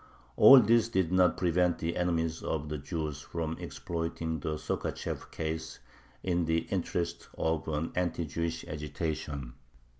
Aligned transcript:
All 0.35 0.59
this 0.59 0.89
did 0.89 1.11
not 1.11 1.37
prevent 1.37 1.77
the 1.77 1.95
enemies 1.95 2.41
of 2.41 2.69
the 2.69 2.79
Jews 2.79 3.21
from 3.21 3.55
exploiting 3.59 4.39
the 4.39 4.55
Sokhachev 4.55 5.29
case 5.29 5.77
in 6.23 6.45
the 6.45 6.61
interest 6.71 7.27
of 7.37 7.67
an 7.67 7.91
anti 7.93 8.25
Jewish 8.25 8.65
agitation. 8.65 9.53